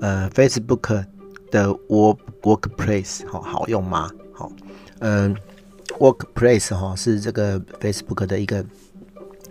[0.00, 1.04] 呃，Facebook
[1.50, 4.10] 的 Work Workplace 好好用吗？
[4.32, 4.50] 好，
[4.98, 5.34] 嗯
[5.98, 8.64] ，Workplace 哈是这个 Facebook 的一个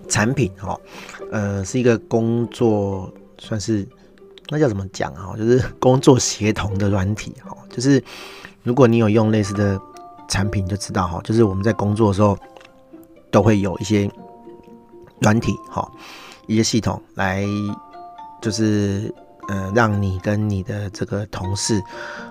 [0.08, 0.80] 产品哈，
[1.32, 3.88] 呃，是一个工作算是
[4.50, 5.34] 那叫怎么讲啊？
[5.38, 8.04] 就是 工作协同的软体哈，就是
[8.64, 9.80] 如果你有用类似的
[10.28, 12.38] 产品，就知道哈，就是我们在工作的时候
[13.32, 14.10] 都会有一些
[15.22, 15.92] 软体哈，
[16.48, 17.44] 一些系统来
[18.42, 19.14] 就是。
[19.48, 21.80] 呃，让你跟你的这个同事，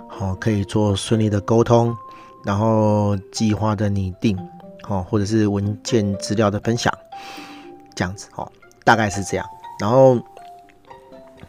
[0.08, 1.96] 好、哦、可以做顺利的沟通，
[2.44, 4.36] 然后计划的拟定，
[4.88, 6.92] 哦、或者是文件资料的分享，
[7.94, 8.50] 这样子，哦，
[8.82, 9.46] 大概是这样。
[9.78, 10.18] 然后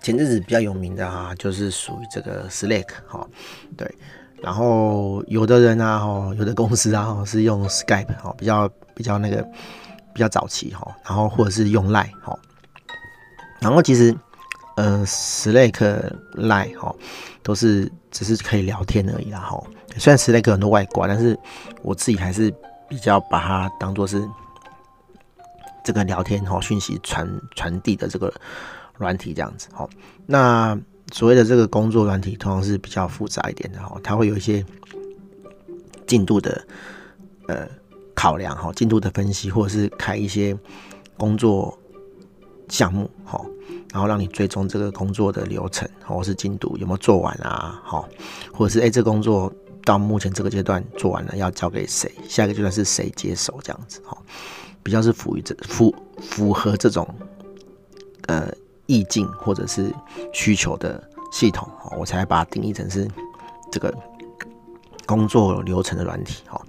[0.01, 3.27] 前阵子比较有名的、啊，就是属于这个 Slack，哈、哦，
[3.75, 3.91] 对。
[4.43, 9.41] 然后有的人啊，哦，有的公司啊，哦是用 Skype，哈、哦，比较比较那个
[10.13, 10.93] 比较早期，哈、哦。
[11.03, 12.39] 然后或者是用 Line，哈、哦。
[13.59, 14.15] 然后其实。
[14.75, 16.93] 呃，Slack、Line 哈，
[17.41, 19.63] 都是只是可以聊天而已啦哈。
[19.97, 21.37] 虽然 Slack 很多外挂，但是
[21.81, 22.53] 我自己还是
[22.89, 24.27] 比较把它当做是
[25.83, 28.33] 这个聊天哈，讯息传传递的这个
[28.97, 29.87] 软体这样子哈。
[30.25, 30.77] 那
[31.13, 34.65] 所谓的这个工作软体，通常是比较复杂一点的哈，它会有一些
[36.05, 36.67] 进度的
[37.47, 37.65] 呃
[38.13, 40.57] 考量哈，进度的分析，或者是开一些
[41.15, 41.79] 工作
[42.67, 43.39] 项目哈。
[43.95, 47.79] 然后让你追踪这个工作的流程，或是进度有没有做完啊？
[47.81, 48.09] 好，
[48.51, 49.49] 或者是哎，这工作
[49.85, 52.11] 到目前这个阶段做完了，要交给谁？
[52.27, 53.57] 下一个阶段是谁接手？
[53.63, 54.17] 这样子，哈，
[54.83, 57.07] 比较是符于这符符合这种
[58.27, 58.51] 呃
[58.85, 59.89] 意境或者是
[60.33, 61.65] 需求的系统，
[61.97, 63.07] 我才把它定义成是
[63.71, 63.97] 这个
[65.05, 66.61] 工作流程的软体，哈。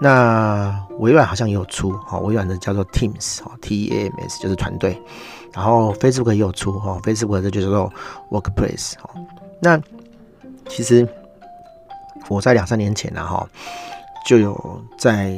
[0.00, 5.00] 那微软好像也有出，哈，微软的叫做 Teams，哈，T E A M S 就是团队。
[5.52, 7.92] 然后 Facebook 也有出哈，Facebook 这就叫做
[8.30, 9.10] Workplace 哈。
[9.60, 9.80] 那
[10.68, 11.08] 其实
[12.28, 13.48] 我在两三年前呢哈，
[14.26, 15.36] 就有在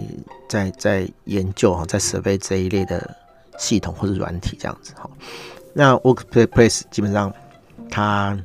[0.48, 3.16] 在在研究哈，在设备这一类的
[3.56, 5.09] 系统或者软体这样子哈。
[5.72, 7.32] 那 Workplace 基本上
[7.88, 8.37] 它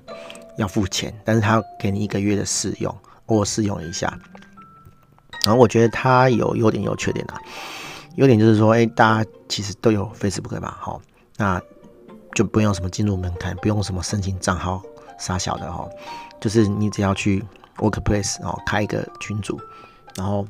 [0.57, 2.95] 要付钱，但是它要给你一个月的试用，
[3.25, 4.17] 我试用一下。
[5.45, 7.39] 然后我觉得它有优点有缺点啊。
[8.15, 11.01] 优点就是说，哎，大家其实都有 Facebook 嘛，好。
[11.37, 11.61] 那
[12.33, 14.81] 就不用什么进入门槛，不用什么申请账号
[15.19, 15.85] 啥小的哈，
[16.39, 17.43] 就是你只要去
[17.77, 19.59] Workplace 哦，开一个群组，
[20.15, 20.47] 然后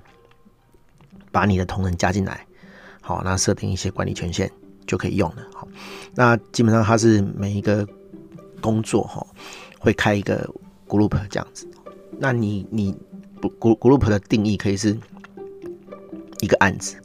[1.31, 2.45] 把你的同仁加进来，
[3.01, 4.51] 好，那设定一些管理权限
[4.85, 5.41] 就可以用了。
[5.55, 5.67] 好，
[6.13, 7.87] 那基本上它是每一个
[8.61, 9.25] 工作哈
[9.79, 10.47] 会开一个
[10.87, 11.67] group 这样子。
[12.19, 12.95] 那你你
[13.41, 14.97] group group 的定义可以是
[16.41, 16.95] 一个案子，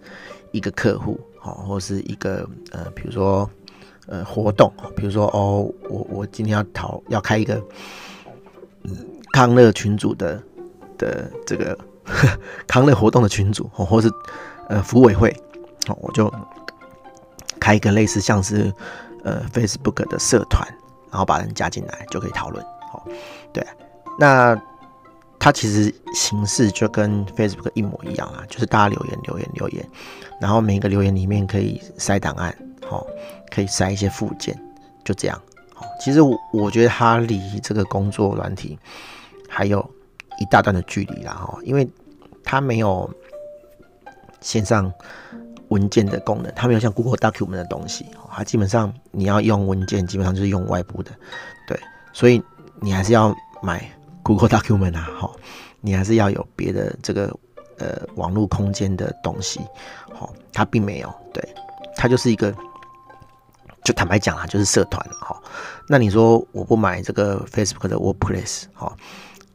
[0.53, 3.49] 一个客户，好，或是一个呃，比如说。
[4.07, 7.63] 呃，活动，比如说哦，我我今天要讨要开一个
[8.83, 8.97] 嗯
[9.33, 10.43] 康乐群组的
[10.99, 11.79] 的这个
[12.67, 14.11] 康乐活动的群组，或或是
[14.69, 15.31] 呃福委会，
[15.87, 16.33] 哦，我就
[17.61, 18.73] 开一个类似像是
[19.23, 20.67] 呃 Facebook 的社团，
[21.09, 23.01] 然后把人加进来就可以讨论，哦，
[23.53, 23.65] 对，
[24.19, 24.61] 那
[25.41, 29.85] 它其实形式就跟 Facebook 一模一样啊，就是大家留言留言留言，
[30.41, 32.57] 然后每一个留言里面可以塞档案。
[32.91, 33.07] 哦，
[33.53, 34.59] 可以塞一些附件，
[35.05, 35.41] 就这样。
[35.77, 38.77] 哦，其实我我觉得它离这个工作软体
[39.49, 39.79] 还有
[40.41, 41.35] 一大段的距离啦。
[41.35, 41.89] 哈，因为
[42.43, 43.09] 它没有
[44.41, 44.93] 线上
[45.69, 48.07] 文件的功能，它没有像 Google Document 的东西。
[48.29, 51.13] 它基本上你要用文件，基本上就是用外部的。
[51.69, 51.79] 对，
[52.13, 52.43] 所以
[52.81, 53.89] 你还是要买
[54.23, 55.11] Google Document 啊。
[55.19, 55.31] 哈，
[55.81, 57.35] 你还是要有别的这个
[57.79, 59.61] 呃网络空间的东西。
[60.13, 61.13] 好，它并没有。
[61.33, 61.43] 对，
[61.97, 62.55] 它就是一个。
[63.83, 65.35] 就坦白讲啊，就是社团哈。
[65.89, 68.95] 那你说我不买这个 Facebook 的 Workplace 哈，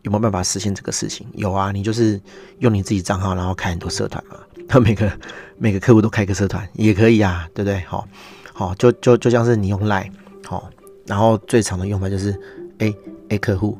[0.01, 1.27] 有没有办法实现这个事情？
[1.35, 2.19] 有啊，你就是
[2.57, 4.35] 用你自己账号，然后开很多社团嘛。
[4.67, 5.11] 他每个
[5.59, 7.79] 每个客户都开个社团也可以啊，对不对？
[7.81, 8.07] 好，
[8.51, 10.11] 好，就就就像是你用 Line
[10.43, 10.71] 好，
[11.05, 12.35] 然后最常的用法就是
[12.79, 12.97] A
[13.29, 13.77] A 客户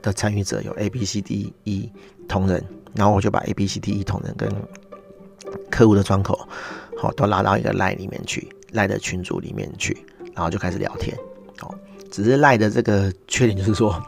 [0.00, 1.92] 的参与者有 A B C D E
[2.28, 2.64] 同仁，
[2.94, 4.48] 然后我就把 A B C D E 同仁跟
[5.70, 6.48] 客户的窗口
[6.96, 8.48] 好都拉到一个 Line 里面去。
[8.72, 9.96] 赖的群组里面去，
[10.34, 11.16] 然后就开始聊天。
[11.62, 11.74] 哦，
[12.10, 13.98] 只是赖的这个缺点就是说，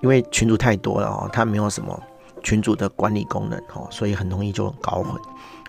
[0.00, 2.02] 因为群组太多了哦，它没有什么
[2.42, 5.14] 群组的管理功能哦，所以很容易就搞混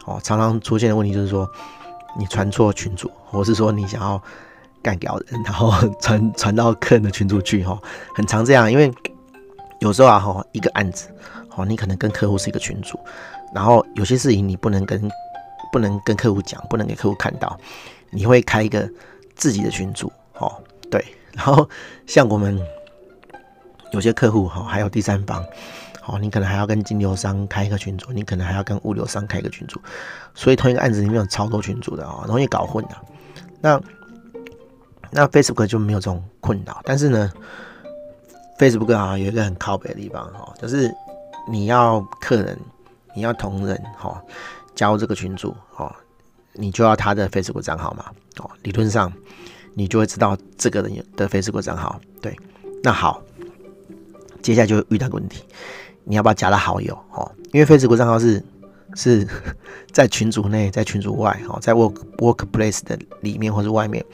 [0.06, 0.20] 哦。
[0.24, 1.48] 常常出现的问题就是说，
[2.18, 4.20] 你传错群组，或是说你想要
[4.82, 7.80] 干掉人，然后 传传到客人的群组去哈，
[8.16, 8.72] 很常这样。
[8.72, 8.92] 因为
[9.84, 11.10] 有时候啊，一个案子
[11.58, 12.98] 哦，你可能跟客户是一个群组，
[13.54, 15.12] 然后有些事情你不能跟
[15.74, 17.60] 不能跟客户讲，不能给客户看到，
[18.10, 18.90] 你会开一个
[19.36, 20.52] 自己的群组哦，
[20.90, 21.04] 对。
[21.34, 21.70] 然后
[22.08, 22.58] 像我们
[23.92, 25.44] 有些客户哈，还有第三方，
[26.00, 29.82] 好，你可能还要跟金流商开一个群组，你可能还要跟物流商开一个群组，
[30.34, 32.96] 所以同一个案子里面有超多群组的啊，容易搞混的。
[33.60, 33.82] 那
[35.12, 37.30] 那 Facebook 就没有这种困扰，但是呢
[38.58, 40.94] ，Facebook 啊有一个很靠北的地方哈，就是
[41.48, 42.58] 你要客人，
[43.16, 44.22] 你要同仁哈
[44.76, 45.96] 加入这个群组哈，
[46.54, 48.06] 你就要他的 Facebook 账号嘛，
[48.38, 49.12] 哦，理论上。
[49.76, 52.00] 你就会知道这个人的 Facebook 账号。
[52.22, 52.38] 对，
[52.84, 53.20] 那好，
[54.40, 55.44] 接下来就遇到个问题，
[56.04, 56.94] 你要不要加他好友？
[57.10, 58.44] 哦，因为 Facebook 账号是
[58.94, 59.28] 是
[59.92, 64.06] 在群组内，在群组外，哦，在 Work Workplace 的里面或是外面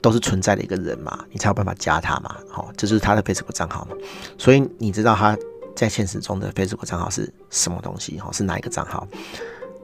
[0.00, 2.36] 都是存在的一个人嘛，你才有办法加他嘛。
[2.50, 3.96] 好，这就是他的 Facebook 账号嘛。
[4.36, 5.36] 所以你知道他
[5.74, 8.20] 在现实中的 Facebook 账号是什么东西？
[8.20, 9.06] 哦，是哪一个账号？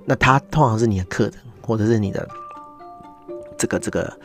[0.05, 2.29] 那他通常是你的客人，或者是你的
[3.59, 4.19] 这个这个。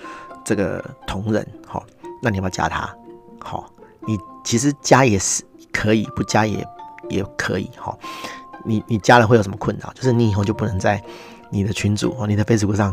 [0.45, 1.85] 这个同仁，好，
[2.23, 2.89] 那你要不要加他？
[3.39, 3.71] 好，
[4.07, 6.65] 你其实加也是可以，不加也
[7.07, 7.95] 也可以，哈。
[8.65, 9.93] 你你加了会有什么困扰？
[9.93, 10.99] 就是你以后就不能在
[11.51, 12.91] 你的群组哦，你的 Facebook 上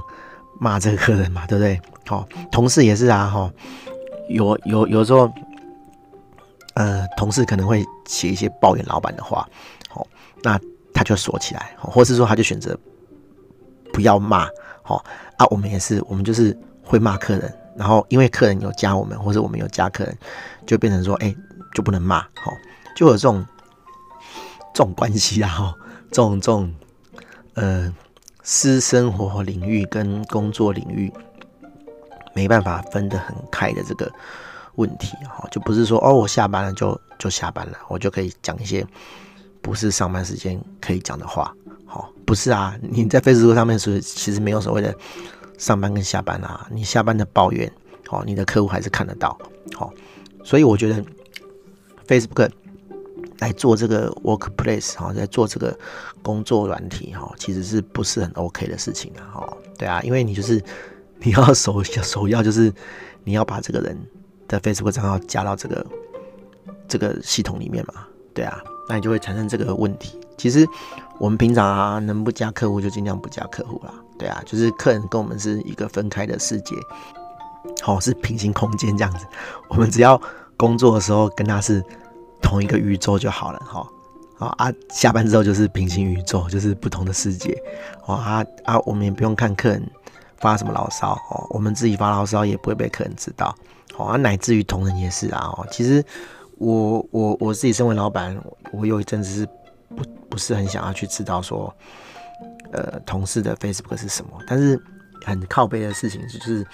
[0.60, 1.80] 骂这个客人嘛，对不对？
[2.06, 3.50] 好，同事也是啊，哈，
[4.28, 5.32] 有有有时候，
[6.74, 9.48] 呃，同事可能会写一些抱怨老板的话，
[9.88, 10.06] 好，
[10.42, 10.58] 那
[10.92, 12.78] 他就锁起来，或是说他就选择
[13.92, 14.48] 不要骂，
[14.82, 15.04] 好
[15.36, 16.56] 啊，我们也是，我们就是。
[16.88, 20.16] 会骂客人，然后因为客人有加我们，或者我们有加客人，
[20.64, 21.34] 就变成说，哎，
[21.74, 22.52] 就不能骂，哈，
[22.94, 23.44] 就有这种
[24.72, 25.74] 这种关系啊，哈，
[26.12, 26.72] 这种这种
[27.54, 27.92] 呃
[28.48, 31.12] 私生活领域跟工作领域
[32.32, 34.08] 没办法分得很开的这个
[34.76, 38.86] 问题，哈，就不是说哦，我下班了就就下班了，我就可以讲一些
[39.60, 41.52] 不是上班时间可以讲的话，
[41.84, 44.94] 好，不是啊，你在 Facebook 上面是其实没有所谓的。
[45.58, 47.72] 上班跟下班啊，你下班的抱怨，
[48.10, 49.36] 哦，你的客户还是看得到，
[49.74, 49.90] 好，
[50.44, 51.02] 所以我觉得
[52.06, 52.50] Facebook
[53.38, 55.78] 来做这个 Workplace 哈，在做这个
[56.22, 59.22] 工作软体哈，其实是不是很 OK 的事情啊？
[59.34, 60.62] 哈，对啊，因为你就是
[61.18, 62.72] 你要首首要就是
[63.24, 63.98] 你要把这个人
[64.48, 65.86] 的 Facebook 账号加到这个
[66.88, 70.18] 这个系统里面嘛，对啊，那你就会产生这个问题。
[70.36, 70.66] 其实
[71.18, 73.92] 我们平常啊，能不加客户就尽量不加客户啦。
[74.18, 76.74] 对啊，就是客人跟我们是一个分开的世界，
[77.82, 79.26] 好，是平行空间这样子。
[79.68, 80.20] 我们只要
[80.56, 81.84] 工作的时候跟他是
[82.46, 83.84] 同一个宇宙就好了，哈。
[84.38, 87.60] 好啊，下班之后就是平行宇宙，就是不同的世界。
[88.04, 89.90] 哦啊啊，我们也不用看客人
[90.36, 93.52] 发什么牢骚哦，我们自己发牢骚也不会被客人知道。
[93.96, 95.52] 哦啊，乃至于同仁也是啊。
[95.56, 96.04] 哦，其实
[96.58, 98.40] 我我我自己身为老板，
[98.72, 99.46] 我有一阵子是
[99.96, 101.74] 不不是很想要去知道说。
[102.72, 104.32] 呃，同事的 Facebook 是什么？
[104.46, 104.78] 但是
[105.24, 106.66] 很靠背的事情就是，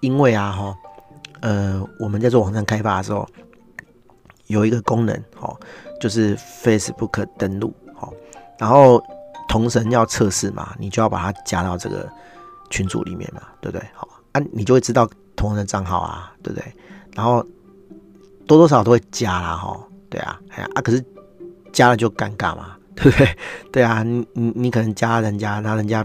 [0.00, 0.74] 因为啊，哈，
[1.40, 3.28] 呃，我们在做网站开发的时候，
[4.46, 5.54] 有一个功能，哈，
[6.00, 7.74] 就是 Facebook 登录，
[8.58, 9.02] 然后
[9.48, 12.08] 同神要测试嘛，你就要把它加到这个
[12.70, 13.86] 群组里面嘛，对不对？
[13.94, 16.72] 好啊，你就会知道同人的账号啊，对不对？
[17.14, 17.44] 然后
[18.46, 19.78] 多多少少都会加啦，哈，
[20.08, 21.04] 对啊，哎呀啊，可是
[21.72, 22.76] 加了就尴尬嘛。
[22.96, 23.36] 对不对？
[23.70, 26.02] 对啊，你你你可能加人家，那人家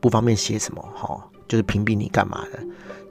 [0.00, 2.58] 不方便写什么，哈，就是屏蔽你干嘛的，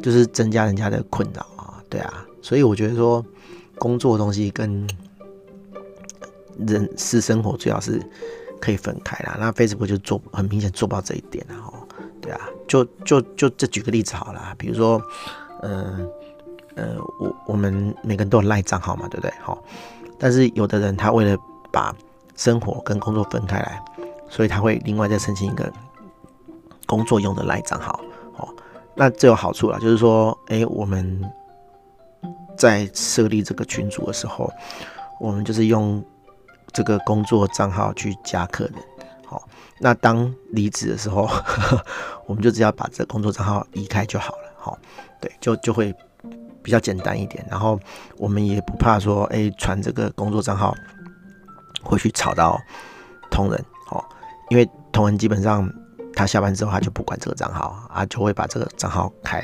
[0.01, 3.23] 就是增加人家的困扰啊，对啊，所以我觉得说
[3.77, 4.87] 工作的东西跟
[6.67, 8.01] 人私生活最好是
[8.59, 9.37] 可以分开啦。
[9.39, 11.71] 那 Facebook 就做很明显做不到这一点啊，
[12.21, 15.01] 对啊，就就就这举个例子好了，比如说，
[15.61, 15.99] 呃
[16.75, 19.33] 呃，我我们每个人都有赖账号嘛，对不对？
[19.41, 19.63] 好，
[20.17, 21.37] 但是有的人他为了
[21.71, 21.95] 把
[22.35, 23.83] 生活跟工作分开来，
[24.29, 25.71] 所以他会另外再申请一个
[26.85, 27.99] 工作用的赖账号
[28.37, 28.47] 哦。
[28.95, 31.21] 那这有好处啦，就是说，哎，我们
[32.57, 34.51] 在设立这个群组的时候，
[35.19, 36.03] 我们就是用
[36.71, 38.73] 这个工作账号去加客人。
[39.25, 39.47] 好，
[39.79, 41.29] 那当离职的时候，
[42.27, 44.51] 我们就只要把这工作账号移开就好了。
[44.57, 44.77] 好，
[45.21, 45.93] 对，就就会
[46.61, 47.45] 比较简单一点。
[47.49, 47.79] 然后
[48.17, 50.75] 我们也不怕说，哎，传这个工作账号。
[51.83, 52.59] 会去吵到
[53.29, 54.03] 同仁哦，
[54.49, 55.71] 因为同仁基本上
[56.15, 59.39] 他下班之后他就不管这个账号啊，就会把这个账号开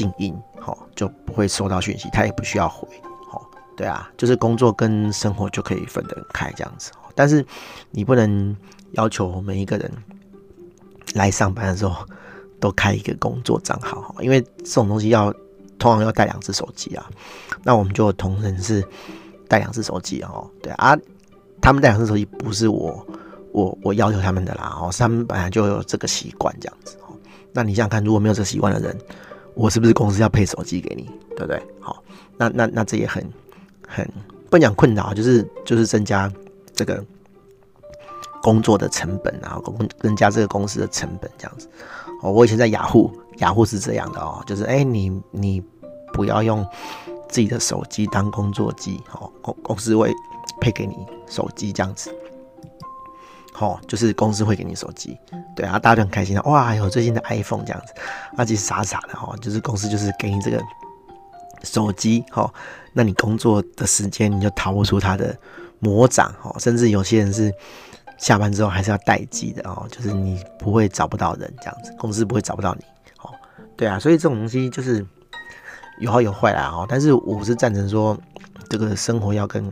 [0.00, 2.88] 静音，好，就不会收到讯息，他也不需要回，
[3.30, 6.90] 好，对啊，就是工作跟生活就可以分得很开这样子。
[7.14, 7.44] 但是
[7.90, 8.56] 你不能
[8.92, 9.92] 要求每一个人
[11.12, 12.02] 来上班的时候
[12.58, 15.30] 都开一个工作账号，因为这种东西要
[15.78, 17.10] 通常要带两只手机啊。
[17.62, 18.82] 那我们就同仁是
[19.48, 20.96] 带两只手机哦，对啊，
[21.60, 23.06] 他们带两只手机不是我
[23.52, 26.96] 我我要求他们的啦，哦，他们本来就有这个习惯这样子。
[27.52, 28.96] 那你想想看，如果没有这习惯的人，
[29.60, 31.04] 我是不是公司要配手机给你，
[31.36, 31.62] 对不对？
[31.80, 32.02] 好，
[32.38, 33.22] 那那那这也很
[33.86, 34.10] 很
[34.48, 36.32] 不讲困扰，就是就是增加
[36.72, 37.04] 这个
[38.40, 41.68] 工作的成本啊，工增加这个公司的成本这样子。
[42.22, 45.62] 哦，我以前在雅虎，雅虎是这样的哦，就是哎，你你
[46.14, 46.66] 不要用
[47.28, 50.10] 自己的手机当工作机，哦，公公司会
[50.58, 50.96] 配给你
[51.28, 52.10] 手机这样子。
[53.58, 55.18] 哦，就是公司会给你手机，
[55.56, 57.92] 对啊，大家就很开心的，哇，有最新的 iPhone 这样子，
[58.36, 60.62] 那其实傻傻的哦，就是公司就是给你这个
[61.64, 62.50] 手机，哦，
[62.94, 65.36] 那你工作的时间你就逃不出他的
[65.80, 67.52] 魔掌，哦，甚至有些人是
[68.16, 72.84] 下班之后还是要待机的哦，就是你不会找不到人这样子，公司不会找不到你，
[73.22, 73.30] 哦，
[73.76, 75.04] 对啊，所以这种东西就是
[75.98, 78.16] 有好有坏啦，哦，但是我是赞成说
[78.68, 79.70] 这个生活要跟。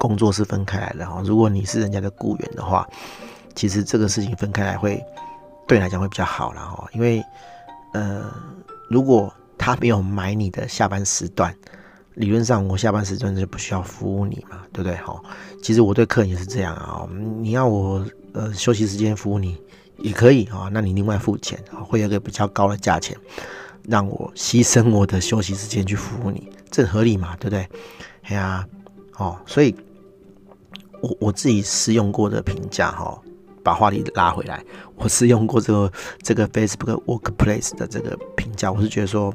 [0.00, 2.88] 工作是分开来的哈，如果你是人家的雇员的话，
[3.54, 4.98] 其实这个事情分开来会
[5.68, 7.22] 对你来讲会比较好了哈，因为
[7.92, 8.24] 呃，
[8.88, 11.54] 如果他没有买你的下班时段，
[12.14, 14.96] 理论上我下班时段就不需要服务你嘛，对不对？
[14.96, 15.20] 哈，
[15.62, 17.06] 其实我对客人也是这样啊，
[17.38, 18.02] 你要我
[18.32, 19.60] 呃休息时间服务你
[19.98, 23.14] 也可以啊，那你另外付钱，会有一个比较高的价钱，
[23.82, 27.68] 让我牺牲我的休息时间去服务你，这合理嘛，对不对？
[28.22, 28.66] 哎呀，
[29.18, 29.76] 哦，所以。
[31.02, 33.18] 我我自己试用过的评价哈，
[33.62, 34.62] 把话题拉回来，
[34.96, 35.92] 我试用过这个
[36.22, 39.34] 这个 Facebook Workplace 的这个评价，我是觉得说，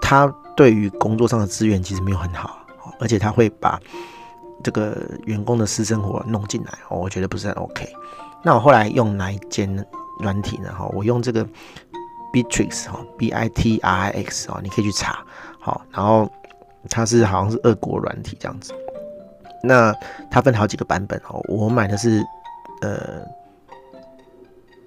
[0.00, 0.26] 他
[0.56, 2.64] 对于工作上的资源其实没有很好，
[3.00, 3.80] 而且他会把
[4.62, 7.88] 这个员工的私生活弄进来，我觉得不是很 OK。
[8.44, 9.84] 那我后来用哪一间
[10.20, 10.72] 软体呢？
[10.72, 11.46] 哈，我用这个
[12.32, 15.24] Bitrix 哈，B I T R I X 啊，你可以去查，
[15.60, 16.30] 好，然后
[16.88, 18.72] 它是好像是俄国软体这样子。
[19.62, 19.94] 那
[20.30, 22.22] 它分好几个版本哦，我买的是
[22.80, 23.22] 呃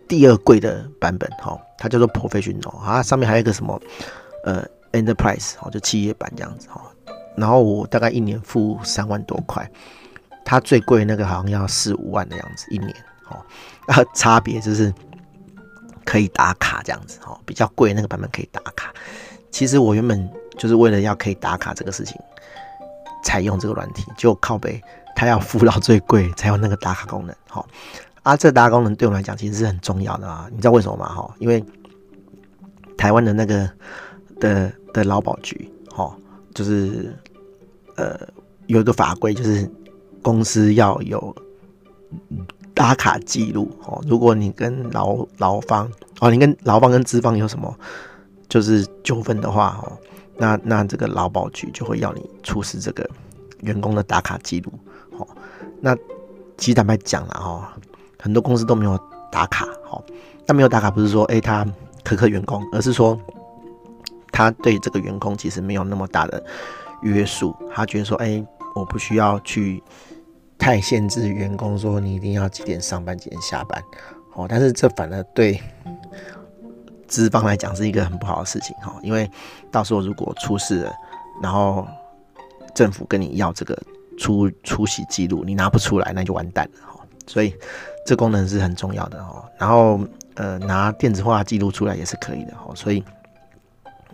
[0.07, 3.79] 第二贵的版本哈，它叫做 Professional 啊，上面还有一个什么
[4.43, 6.81] 呃 Enterprise 哦，就企业版这样子哈。
[7.35, 9.69] 然后我大概一年付三万多块，
[10.43, 12.93] 它最贵那个好像要四五万的样子一年
[13.29, 13.37] 哦。
[13.87, 14.93] 啊，差别就是
[16.03, 18.93] 可以打卡这样子哦，比较贵那个版本可以打卡。
[19.51, 22.19] 其实我原本就是为了要可以打卡这个事情。
[23.25, 24.79] 采用这个软体就靠北，
[25.15, 27.35] 它要付到最贵才有那个打卡功能。
[27.49, 27.67] 好，
[28.21, 30.47] 啊，这打卡功能对我们来讲其实是很重要的啊。
[30.51, 31.07] 你知道为什么吗？
[31.09, 31.63] 哈，因为
[32.95, 33.67] 台湾的那个
[34.39, 36.15] 的的劳保局，哈，
[36.53, 37.11] 就是
[37.95, 38.15] 呃
[38.67, 39.67] 有一个法规，就是
[40.21, 41.35] 公司要有
[42.75, 43.75] 打卡记录。
[43.87, 47.75] 哦，如果你跟劳劳方哦，你跟劳方跟资方有什么
[48.47, 49.97] 就是纠纷的话，哦。
[50.37, 53.09] 那那这个劳保局就会要你出示这个
[53.61, 54.71] 员工的打卡记录，
[55.17, 55.27] 好，
[55.79, 55.95] 那
[56.57, 57.77] 其实坦白讲了哈，
[58.19, 58.99] 很多公司都没有
[59.31, 60.03] 打卡，好，
[60.45, 61.65] 但没有打卡不是说哎、欸、他
[62.03, 63.19] 苛刻员工，而是说
[64.31, 66.43] 他对这个员工其实没有那么大的
[67.01, 69.81] 约束，他觉得说哎、欸、我不需要去
[70.57, 73.81] 太限制员工说你一定要几点上班几点下班，
[74.33, 75.61] 哦，但是这反而对。
[77.07, 79.29] 资方来讲是一个很不好的事情哈，因为
[79.71, 80.93] 到时候如果出事了，
[81.41, 81.87] 然后
[82.73, 83.77] 政府跟你要这个
[84.17, 86.99] 出出席记录，你拿不出来，那就完蛋了哈。
[87.27, 87.55] 所以
[88.05, 89.43] 这功能是很重要的哈。
[89.57, 89.99] 然后
[90.35, 92.73] 呃，拿电子化记录出来也是可以的哈。
[92.75, 93.03] 所以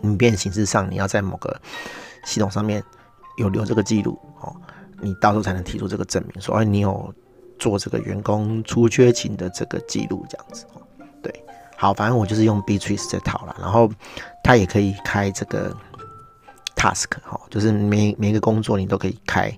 [0.00, 1.60] 你变形式上你要在某个
[2.24, 2.82] 系统上面
[3.38, 4.54] 有留这个记录哦，
[5.00, 7.12] 你到时候才能提出这个证明，说哎你有
[7.58, 10.64] 做这个员工出缺勤的这个记录这样子。
[11.82, 13.90] 好，反正我就是用 Bitrix 这套了，然后
[14.40, 15.76] 它也可以开这个
[16.76, 19.52] task 哈，就是每每一个工作你都可以开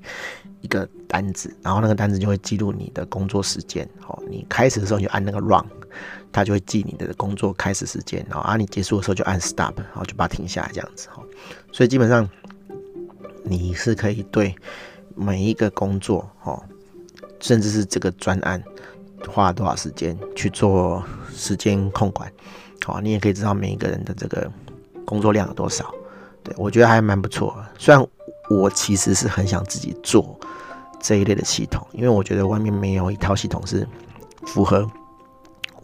[0.63, 3.87] 一个单子，然后那个单子就会记录你的工作时间。
[4.01, 5.67] 好，你开始的时候你就按那个 run，
[6.33, 11.23] 它就会记你的工作开始时间，然后啊你结束的时候就按 stop，然后就把它停下来这样子哈。
[11.73, 12.27] 所以基本上
[13.43, 14.57] 你是可以对
[15.15, 16.59] 每一个工作哈，
[17.39, 18.65] 甚至是这个专案。
[19.29, 21.03] 花了多少时间去做
[21.35, 22.31] 时间控管？
[22.85, 24.51] 好，你也可以知道每一个人的这个
[25.05, 25.93] 工作量有多少。
[26.43, 27.57] 对，我觉得还蛮不错。
[27.79, 28.07] 虽然
[28.51, 30.39] 我其实是很想自己做
[31.01, 33.89] 这一类的系统，因为我觉得外面没有一套系统是
[34.47, 34.87] 符合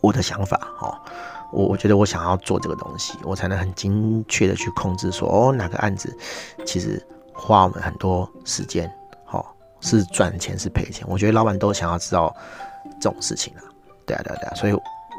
[0.03, 0.61] 我的想法。
[0.81, 0.95] 哦，
[1.51, 6.15] 我我觉得我想要做这个东西，我才能很精确的去控制说，哦，哪个案子
[6.67, 8.93] 其实花我们很多时间，
[9.25, 11.07] 好，是赚钱是赔钱？
[11.09, 12.37] 我觉得老板都想要知道
[13.01, 13.63] 这种事情啊。
[14.07, 14.55] 对啊，对啊，对啊。
[14.55, 14.73] 所以，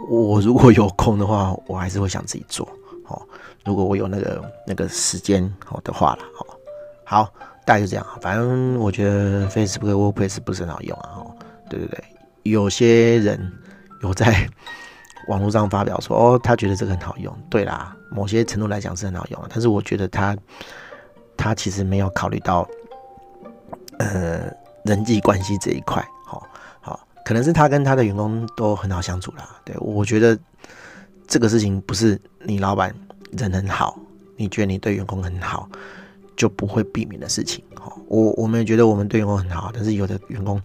[0.09, 2.67] 我如果有空的话，我还是会想自己做。
[3.05, 3.25] 好，
[3.65, 6.45] 如果我有那个那个时间好的话了，好，
[7.03, 7.33] 好，
[7.65, 8.05] 大概就这样。
[8.21, 11.09] 反正我觉得 Facebook Workplace 不是很好用啊。
[11.17, 11.35] 哦，
[11.69, 12.03] 对对对，
[12.43, 13.51] 有些人
[14.01, 14.49] 有在
[15.27, 17.35] 网络上发表说，哦，他觉得这个很好用。
[17.49, 20.35] 对啦，某些程度来讲是很好用，但是我觉得他
[21.37, 22.67] 他其实没有考虑到
[23.99, 24.51] 呃
[24.83, 26.05] 人际关系这一块。
[27.25, 29.49] 可能是他跟他的员工都很好相处啦。
[29.65, 30.37] 对，我觉得。
[31.27, 32.93] 这个事情不是你老板
[33.37, 33.97] 人很好，
[34.35, 35.69] 你觉得你对员工很好，
[36.35, 37.63] 就不会避免的事情。
[37.73, 40.61] 哈，我我们也觉得我们对员工很好，但是有的员工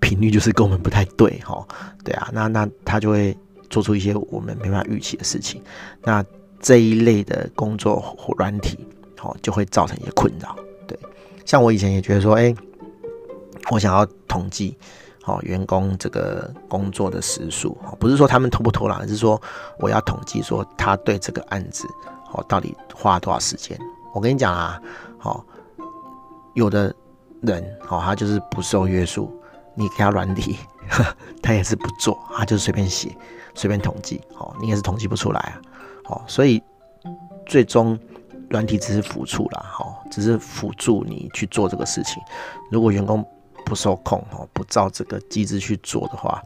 [0.00, 1.38] 频率就是跟我们不太对。
[1.40, 1.62] 哈，
[2.02, 3.36] 对啊，那那他就会
[3.68, 5.62] 做出一些我们没办法预期的事情。
[6.02, 6.24] 那
[6.60, 8.78] 这一类的工作软体，
[9.20, 10.56] 哦，就会造成一些困扰。
[10.86, 10.98] 对，
[11.44, 12.54] 像我以前也觉得说，哎，
[13.70, 14.78] 我想要统计。
[15.26, 19.40] 哦，员工这个工作的时数，不是说他们偷不偷懒，而是说
[19.78, 21.86] 我要统计说他对这个案子，
[22.32, 23.76] 哦，到底花多少时间。
[24.14, 24.80] 我跟你讲啊，
[25.18, 25.44] 好，
[26.54, 26.94] 有的
[27.42, 29.30] 人，哦，他就是不受约束，
[29.74, 30.56] 你给他软体，
[31.42, 33.14] 他也是不做，他就是随便写，
[33.54, 35.60] 随便统计，哦，你也是统计不出来啊，
[36.06, 36.62] 哦，所以
[37.46, 37.98] 最终
[38.48, 42.22] 软体只是辅助啦，好，只是辅助你去做这个事情。
[42.70, 43.26] 如果员工
[43.66, 46.40] 不受控哦，不照这个机制去做的话，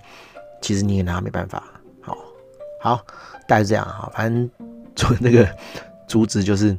[0.62, 1.62] 其实你也拿他没办法。
[2.00, 2.16] 好，
[2.80, 2.96] 好，
[3.46, 4.10] 大概是这样哈。
[4.14, 4.50] 反正
[4.96, 5.46] 做那个
[6.08, 6.76] 主旨就是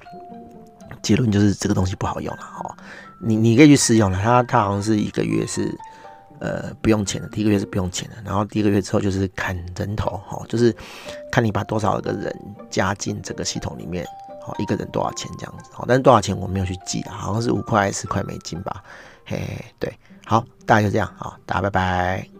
[1.04, 2.76] 结论就是这个东西不好用了哈。
[3.22, 5.72] 你你可以去试用了，它它好像是一个月是
[6.40, 10.76] 呃不用钱的，第一个月是不用钱的，然后第一个月之后就是砍人头哈，就是
[11.32, 12.36] 看你把多少个人
[12.72, 14.04] 加进这个系统里面，
[14.44, 15.70] 好，一个人多少钱这样子。
[15.72, 18.84] 好，但是多少钱我没有去记啊，好像是五块十块美金吧。
[19.26, 19.40] 嘿，
[19.80, 19.94] 对。
[20.26, 22.31] 好，大家就这样，好，大家拜拜。